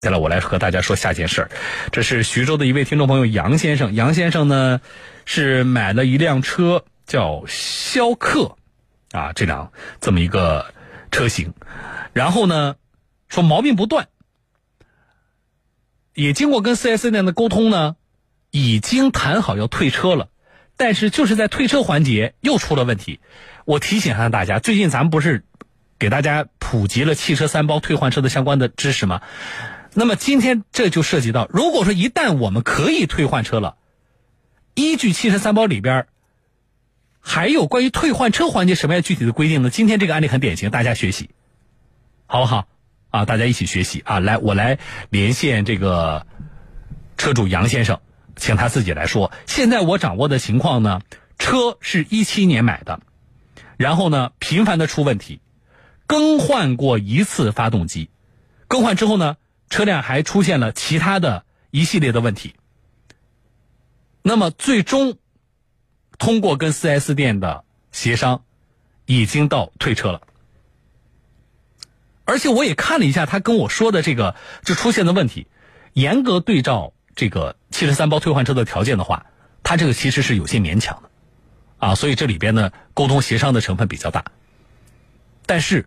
[0.00, 1.50] 接下来我来和大家说下件事儿，
[1.92, 3.94] 这是徐州的一位听众朋友杨先生。
[3.94, 4.80] 杨先生呢
[5.26, 8.56] 是买了一辆车，叫逍客，
[9.12, 10.72] 啊，这辆这么一个
[11.10, 11.52] 车型，
[12.14, 12.76] 然后呢
[13.28, 14.08] 说毛病不断，
[16.14, 17.96] 也经过跟 4S 店的沟通呢，
[18.50, 20.30] 已经谈好要退车了，
[20.78, 23.20] 但是就是在退车环节又出了问题。
[23.66, 25.44] 我提醒一下大家，最近咱们不是
[25.98, 29.20] 给大家普及了汽车三包退换车的相关的知识吗？
[29.92, 33.76] 那么今天这就涉及到，如果说一旦我们可以退换车了，
[34.74, 36.06] 依据汽车三包里边
[37.18, 39.70] 还有关于退换车环节什么样具体的规定呢？
[39.70, 41.30] 今天这个案例很典型，大家学习，
[42.26, 42.68] 好不好？
[43.10, 44.20] 啊，大家一起学习啊！
[44.20, 44.78] 来，我来
[45.10, 46.24] 连线这个
[47.18, 48.00] 车主杨先生，
[48.36, 49.32] 请他自己来说。
[49.46, 51.00] 现在我掌握的情况呢，
[51.36, 53.00] 车是一七年买的，
[53.76, 55.40] 然后呢频繁的出问题，
[56.06, 58.08] 更换过一次发动机，
[58.68, 59.36] 更换之后呢。
[59.70, 62.56] 车辆还出现了其他的一系列的问题，
[64.20, 65.16] 那么最终
[66.18, 68.42] 通过跟 4S 店的协商，
[69.06, 70.20] 已经到退车了。
[72.24, 75.46] 而且我也看了一下他跟我说的这个就出现的问题，
[75.92, 79.26] 严格对照这个七十三包退换车的条件的话，
[79.62, 81.10] 他这个其实是有些勉强的，
[81.78, 84.24] 啊，所以这里边呢沟通协商的成分比较大，
[85.46, 85.86] 但是。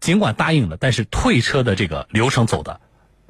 [0.00, 2.80] 尽管答应了，但是退车的这个流程走的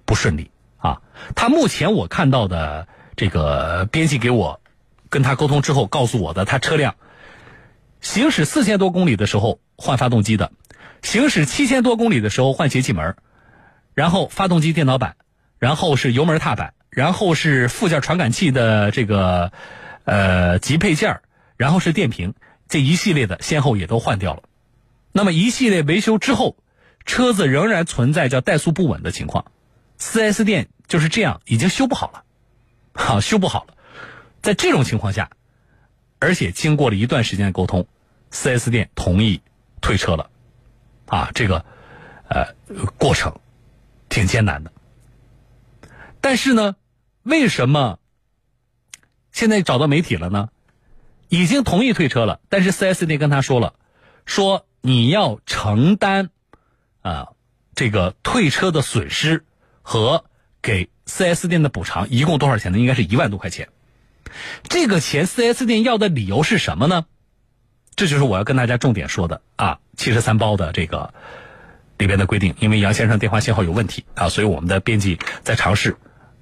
[0.05, 1.01] 不顺利啊。
[1.35, 4.61] 他目前我看到的这个编辑给我
[5.09, 6.97] 跟他沟通之后告诉我的，他车辆
[8.01, 10.53] 行驶四千多公里的时候换发动机的，
[11.03, 13.17] 行驶七千多公里的时候换节气门，
[13.95, 15.17] 然后发动机电脑板，
[15.59, 19.53] 然后是油门踏板，然后是附件传感器的这个
[20.05, 21.21] 呃及配件
[21.57, 22.35] 然后是电瓶，
[22.69, 24.43] 这一系列的先后也都换掉了。
[25.17, 26.59] 那么一系列维修之后，
[27.07, 29.51] 车子仍然存在叫怠速不稳的情况
[29.99, 32.23] ，4S 店就是这样，已经修不好了，
[32.93, 33.79] 好修不好了。
[34.43, 35.31] 在这种情况下，
[36.19, 37.89] 而且经过了一段时间的沟通
[38.31, 39.41] ，4S 店同意
[39.81, 40.29] 退车了，
[41.07, 41.65] 啊，这个
[42.29, 42.53] 呃
[42.99, 43.41] 过程
[44.11, 44.71] 挺艰难的。
[46.21, 46.77] 但是呢，
[47.23, 47.99] 为什么
[49.33, 50.51] 现在找到媒体了呢？
[51.31, 53.77] 已经同意退车了，但是 4S 店跟他说了，
[54.27, 54.67] 说。
[54.87, 56.31] 你要承担，
[57.03, 57.31] 啊，
[57.75, 59.45] 这个退车的损失
[59.83, 60.25] 和
[60.63, 62.79] 给 4S 店的补偿，一共多少钱呢？
[62.79, 63.69] 应该是一万多块钱。
[64.63, 67.07] 这个钱 4S 店要的理由是什么呢？
[67.97, 71.13] 这就是我要跟大家重点说的啊，汽车三包的这个
[71.99, 72.55] 里边的规定。
[72.61, 75.97] 因为杨先生电话信号有问题啊，所以我们的编辑在尝试。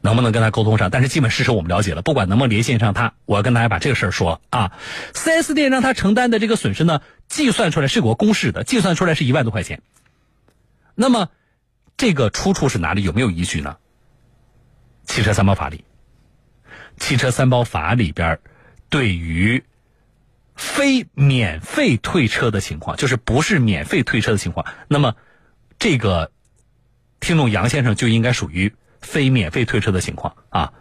[0.04, 0.90] 能不能跟他沟通上？
[0.90, 4.70] 但是基本事实我们了解了，不管能不能连线上他，我要跟大家把这个事儿说啊。
[5.14, 9.80] 4S 店让他承担的这个损失呢，计算出来是有个公式的，计算出来是一万多块钱。
[10.94, 11.30] 那么，
[11.96, 13.02] 这个出处是哪里？
[13.02, 13.78] 有没有依据呢？
[15.06, 15.86] 汽车三包法里，
[16.98, 18.38] 汽车三包法里边
[18.90, 19.64] 对于
[20.54, 25.16] 非免费退车的情况，就是不是免费退车的情况，那么
[25.78, 26.30] 这个
[27.20, 28.74] 听众杨先生就应该属于。
[29.04, 30.72] 非免费退车的情况啊，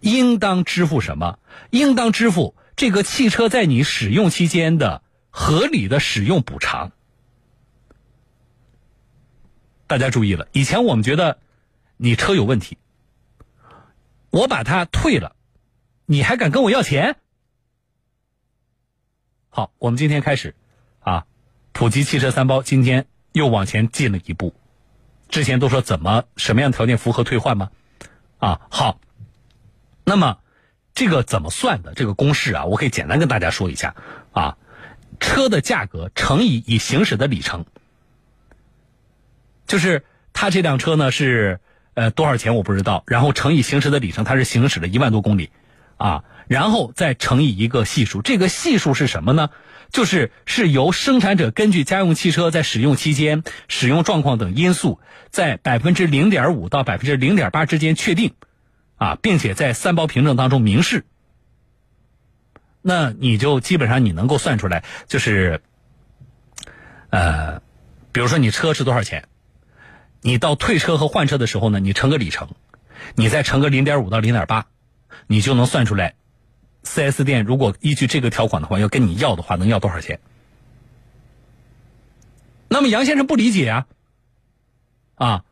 [0.00, 1.40] 应当支付什么？
[1.70, 6.92] 应当支付这个汽车在你使用期间的合理的使用补偿。
[9.88, 11.38] 大家注意了，以前我们觉得
[11.96, 12.78] 你车有问题，
[14.30, 15.34] 我把它退了，
[16.06, 17.16] 你还敢跟我要钱？
[19.48, 20.54] 好，我们今天开始
[21.00, 21.26] 啊，
[21.72, 24.54] 普及汽车三包，今天又往前进了一步。
[25.30, 27.70] 之前都说怎么什么样条件符合退换吗？
[28.38, 29.00] 啊，好，
[30.04, 30.38] 那么
[30.94, 31.94] 这个怎么算的？
[31.94, 33.94] 这个公式啊，我可以简单跟大家说一下
[34.32, 34.56] 啊，
[35.20, 37.64] 车的价格乘以已行驶的里程，
[39.66, 41.60] 就是他这辆车呢是
[41.94, 45.50] 呃多少钱我不知道，然后乘以行驶的里程，它是行驶了一万多公里
[45.96, 49.50] 啊，然后再乘以一个系数，这个系数是什么呢？
[49.92, 54.98] 就是是由生产者根据家用汽车在使用期间使用状况等因素，
[55.30, 58.34] 在百分之零点五到百分之零点八之间确定，
[58.96, 61.04] 啊，并且在三包凭证当中明示。
[62.82, 65.62] 那你就基本上你能够算出来，就是，
[67.10, 67.62] 呃，
[68.10, 69.28] 比如说你车是多少钱，
[70.20, 72.48] 你到退车和换车的时候呢，你乘个里程，
[73.14, 74.66] 你再乘个零点五到零点八，
[75.28, 76.16] 你就能算出来。
[76.84, 80.20] 4S 店如果依据这个条款的话，要跟你要的话，能要多少钱？
[82.68, 83.86] 那么杨先生不理解啊，
[85.16, 85.44] 啊，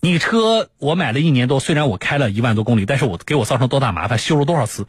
[0.00, 4.86] 你车我买了一年多，虽然我开了一万多公里，但是我给我造成多大麻烦，修了多少次？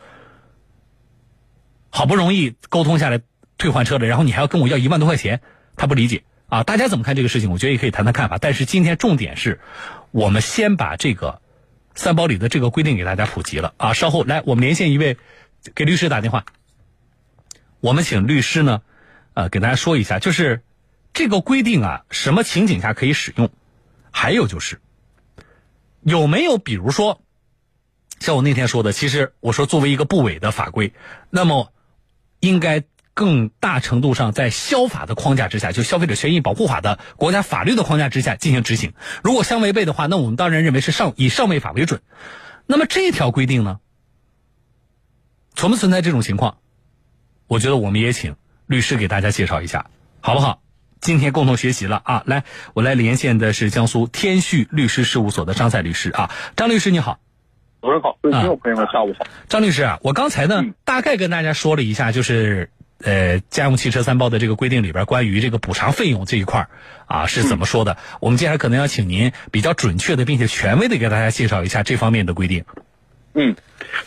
[1.92, 3.22] 好不容易沟通下来
[3.58, 5.42] 退换车了，然后你还要跟我要一万多块钱，
[5.75, 7.52] 他不理解啊，大家怎么看这个事情？
[7.52, 8.38] 我觉得也可以谈谈看法。
[8.40, 9.60] 但是今天重点是，
[10.12, 11.42] 我们先把这个
[11.94, 13.94] 三包里的这个规定给大家普及了啊。
[13.94, 15.18] 稍后来，我们连线一位
[15.76, 16.46] 给律师打电话，
[17.80, 18.82] 我们请律师呢，
[19.34, 20.64] 呃，给大家说一下，就是
[21.14, 23.50] 这个规定啊，什么情景下可以使用？
[24.12, 24.82] 还有就是
[26.02, 27.22] 有没有比如说，
[28.20, 30.94] 像我那天说的，其实我说作为一个部委的法规，
[31.30, 31.74] 那么
[32.40, 32.84] 应该。
[33.16, 38.94] 更大程度上在消法的框架之下，就消费者权益保护法的国家法律的框架之下进行执行。
[39.26, 42.02] 如果相违背的话，那我们当然认为是上以上位法为准。
[42.66, 43.82] 那么这条规定呢，
[45.60, 46.56] 存不存在这种情况？
[47.46, 49.88] 我觉得我们也请律师给大家介绍一下，
[50.22, 50.62] 好不好？
[51.02, 52.24] 今天共同学习了啊！
[52.26, 57.20] 来，我来连线的是江苏天旭律师事务所的张赛律师啊，张律师你好。
[57.82, 59.26] 主任好，各位听众朋友们下午好。
[59.50, 62.72] 张律师啊，我刚才呢大概跟大家说了一下，就是。
[63.02, 66.68] 呃，家用汽车三包的这个规定里边，关于这个补偿费用这一块
[67.06, 67.96] 啊是怎么说的？
[68.20, 72.66] 我们接下来可能要请您比较准确的，并且权威的给大家介绍一下这方面的规定。
[73.34, 73.56] 嗯，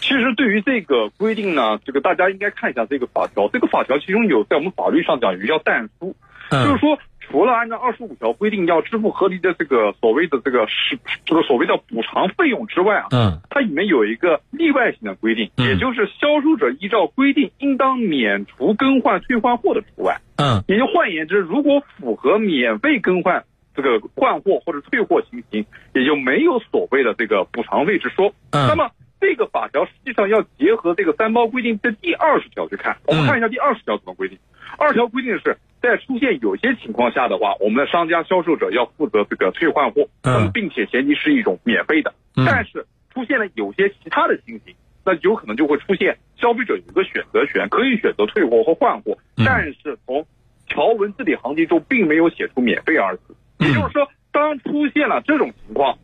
[0.00, 3.48] 其实对于这个规定呢，这个大家应该看一下这个法条。
[3.52, 6.14] 这个法条其中有在我们法律上讲，有叫但书，
[6.50, 6.98] 就是说。
[7.30, 23.42] 除了按照二十五条规定要支付合理的这个所谓的这个是这个所谓的补偿费用之外啊，嗯，它里面有一个例外性的规定，也就是销售者依照规定应当免除更换退换货的除外，嗯，也就换言之，如果符合免费更换
[23.74, 25.64] 这个换货或者退货情形，
[25.94, 28.34] 也就没有所谓的这个补偿费之说。
[28.50, 28.92] 嗯，那么这个
[29.52, 34.38] 法条实际上要结合这个三包规定的第二十条去看，我们看一下第二十条怎么规定。
[34.78, 35.56] 二条规定是。
[35.82, 42.14] 在出现有些情况下的话，我们的商家、销售者要负责这个退换货，嗯，并且前提是一种免费的。
[42.36, 44.72] 但是出现了有些其他的情形，
[45.04, 50.24] 那有可能就会出现消费者有一个选择权，可以选择退货或换货，但是从
[50.68, 53.34] 条文字里行间中并没有写出免费二字。
[53.58, 55.98] 也就是说，当出现了这种情况，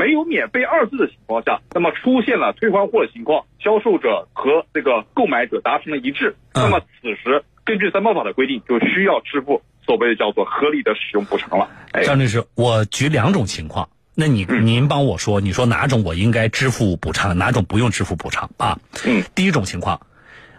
[0.00, 7.44] 没有免费二字的情况下，那么出现了退换货的情况，销售者和这个购买者达成了一致，那么此时。
[7.62, 11.68] 根据三包法的规定，就需要支付所谓的叫做合理的使用补偿了。
[12.02, 18.80] 张律师，我举两种情况，那你您帮我说，你说哪种我应该支付补偿，哪种不用支付补偿啊？
[19.04, 20.00] 嗯，第一种情况，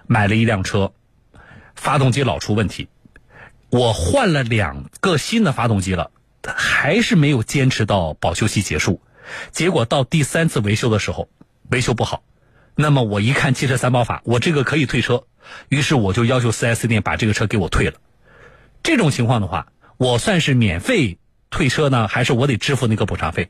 [0.08, 0.94] 买了一辆车，
[1.76, 2.88] 发动机老出问题，
[3.72, 6.12] 我换了两个新的发动机了，
[6.56, 9.02] 还是没有坚持到保修期结束，
[9.52, 11.30] 结果到第三次维修的时候，
[11.72, 12.24] 维修不好。
[12.76, 15.24] 那么我一看汽车三包法，我这个可以退车，
[15.70, 17.94] 于是我就要求 4S 店把这个车给我退了。
[18.82, 21.18] 这种情况的话，我算是免费
[21.50, 23.50] 退车呢，还是我得支付那个补偿费？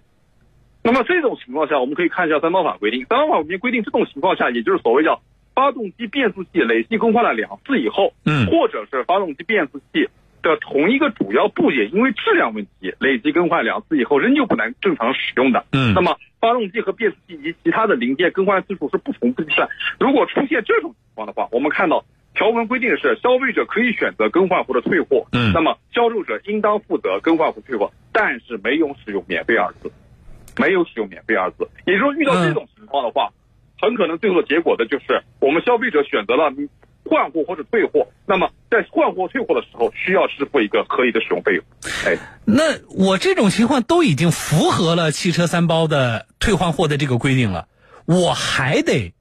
[0.84, 3.06] 那么这种情况下，我们可以看一下三包法规定。
[3.08, 5.22] 三包法里面规定，这种情况下，也就是所谓叫
[5.54, 10.10] 发动机变速器累计更换了两次以后，嗯，或者是发动机变速器。
[10.42, 15.66] 的同一个主要部件，因为质量问题累计更换两次以后，仍旧不能正常使用的。
[15.72, 19.68] 嗯，那么发动机和变速器以及其他的零件更换次数是不同计算。
[20.00, 22.04] 如果出现这种情况的话，我们看到
[22.34, 25.26] 条文规定是消费者可以选择更换或者退货。
[25.32, 29.92] 嗯，那么销售者应当负责更换或退货，但是没有使用免费二字，
[30.58, 31.68] 没有使用免费二字。
[31.86, 33.30] 也就是说，遇到这种情况的话，
[33.80, 36.52] 很可能最后的结果的就是我们消费者选择了。
[37.12, 41.64] 换货或者退货，那么在换货退货的时候，需要支付一个合理的使用费用。
[42.06, 42.64] 哎，那
[42.96, 47.68] 我这种情况都已经符合了汽车三包的退换货的这个规定了，
[48.06, 49.14] 我还得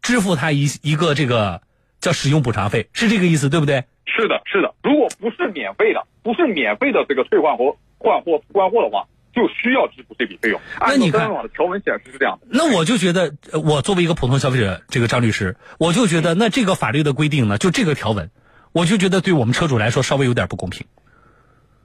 [0.00, 1.60] 支付他一一个这个
[2.00, 3.84] 叫使用补偿费，是这个意思对不对？
[4.06, 4.74] 是的，是的。
[4.82, 9.06] 如果不是免费的，不是免费的这个退换货换货换货的话。
[9.34, 10.60] 就需要支付这笔费用。
[10.80, 12.46] 那你看，的条文显示是这样的。
[12.50, 18.30] 那我就觉得，我作为一个普通消费者，这个张律师，我就觉得，那这个法律的规定呢，就这个条文，
[18.72, 20.86] 我就觉得对我们车主来说稍微有点不公平。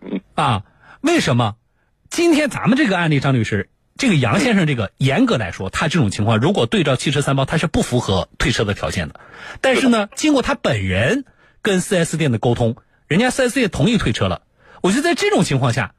[0.01, 0.63] 嗯啊，
[1.01, 1.55] 为什么？
[2.09, 9.19] 今天咱们这个案例，张律师，这个杨先生，这个严格来说，他这种情况，如果对照汽车三包，他是不符合退车的条件的。
[9.61, 11.25] 但是呢，经过他本人
[11.61, 12.75] 跟 4S 店的沟通，
[13.07, 14.43] 人家 4S 店同意退车了。
[14.81, 15.95] 我觉得在这种情况下。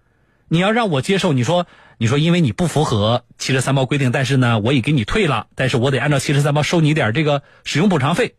[0.52, 8.34] 你要让我接受，你说，你说，因为你不符合汽车三包规定，但是呢，我已给你退了，但是我得按照汽车三包收你点这个使用补偿费。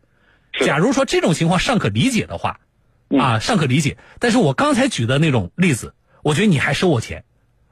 [0.60, 2.60] 假如说这种情况尚可理解的话，
[3.18, 3.96] 啊，尚可理解。
[4.18, 7.24] 但是我刚才举的那种例子，我觉得你还收我钱，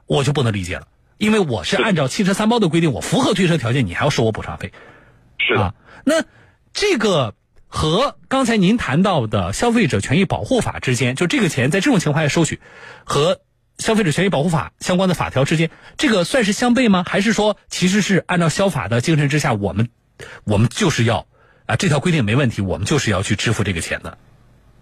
[0.07, 0.87] 我就不能理解了，
[1.19, 4.73] 因为我是按照汽车三包的规定，我符合退车条件，你还要收我补偿费，
[5.37, 5.75] 是啊。
[6.03, 6.23] 那
[6.73, 7.35] 这个
[7.67, 12.59] 和刚才您谈到的消费者权益保护法之间，就这个钱在这种情况下收取，
[13.03, 13.39] 和。
[13.81, 17.03] 消费者权益保护法相关的法条之间，这个算是相悖吗？
[17.05, 19.89] 还是说其实是按照消法的精神之下，我们
[20.45, 21.25] 我们就是要
[21.65, 24.19] 啊这条规定没问题，我们就是要去支付这个钱的。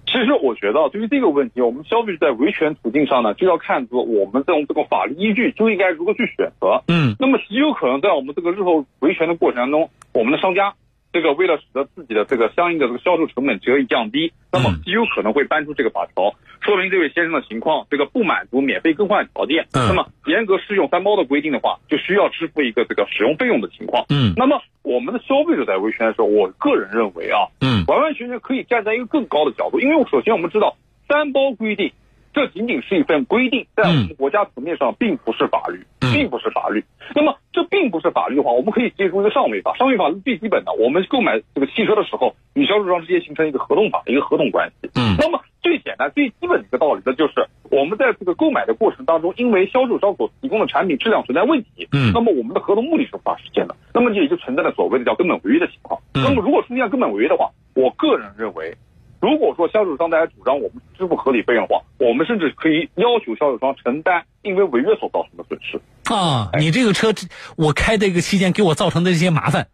[0.06, 6.84] 其实我觉得，对于这个问题，我们消费者在维权途径上呢，就要看出我们这种这个法律依据，就应该如何去选择。
[6.88, 10.74] 嗯，那么极有可能在我们这个日后维权的过程当中，我们的商家。
[11.12, 19.68] 这个为了使得自己的这个相应的这个销售成本得以降低，那么极有可能会搬出这个法条，说明这位先生的情况，这个不满足免费更换条件。
[19.74, 19.88] 嗯。
[19.88, 24.06] 那么严格适用三包的规定的话，就需要支付一个这个使用费用的情况。
[24.10, 24.34] 嗯。
[24.36, 31.92] 那么我们的消费者在维权的时候，我个人认为啊，嗯，完完全全可以站在一个更高的角度，因为首先我们知道三包规定。
[32.32, 36.86] 这仅仅是一份规定，在我们国家层面上并不是法律，并不是法律。
[37.16, 37.39] 那么这
[37.70, 39.76] 并不是法律的话，我们可以借助一个上位法。
[39.78, 44.90] 上位法是最基本的，我们购买这个汽车的时候，与销售商之间形成一个合同法，一个合同关系。
[44.96, 45.16] 嗯。
[45.18, 52.12] 那么最简单、最基本的一个道理呢，就是我们在这个购买的过程当中，因为销售商所提供的产品质量存在问题，嗯。
[52.14, 56.00] 那么我们的合同目的是无法实现的，那么也就存在了所谓的叫根本违约的情况。
[56.14, 56.24] 嗯。
[56.24, 58.76] 那么如果出现根本违约的话，我个人认为。
[59.22, 65.80] 如果说销售商大家主张我们支付合理费用的话，我们甚至可以要求销售商承担因为违约所造成的损失。
[66.14, 67.14] 啊，你这个车
[67.58, 69.68] 我开这个期间给我造成的这些麻烦，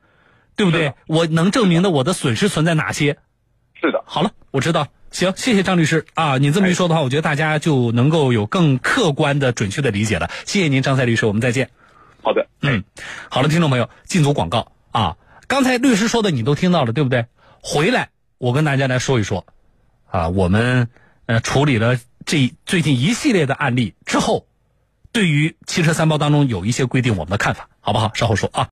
[0.55, 0.93] 对不对？
[1.07, 3.17] 我能证明的我的损失存在哪些？
[3.79, 4.03] 是的。
[4.05, 4.87] 好了，我知道。
[5.11, 10.29] 行，谢谢张律师啊，你这么一说的话，我觉得大家就能够有更客观的、准确的理解了。
[10.45, 11.69] 谢谢您，张赛律师，我们再见。
[12.21, 12.83] 好的，嗯，
[13.29, 15.15] 好了，听众朋友，进组广告啊。
[15.47, 17.27] 刚才律师说的你都听到了，对不对？
[17.61, 18.09] 回来。
[18.37, 19.45] 我跟大家来说一说，
[20.07, 20.89] 啊，我们
[21.25, 24.45] 呃处理了这最近一系列的案例之后，
[25.11, 28.11] 对于汽车三包当中有一些规定，我们的看法，好不好？
[28.13, 28.63] 稍后说啊。